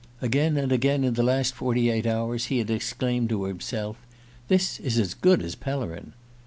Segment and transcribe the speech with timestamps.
[0.19, 3.97] Again and again in the last forty eight hours he had exclaimed to himself:
[4.47, 6.13] "This is as good as Pellerin."